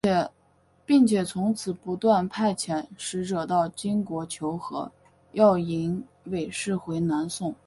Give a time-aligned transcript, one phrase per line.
[0.83, 4.91] 并且从此不断派遣使者到金国求和
[5.33, 7.53] 要迎韦氏回南宋。